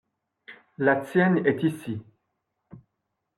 La 0.79 0.95
tienne 0.95 1.45
est 1.45 1.61
ici. 1.63 2.01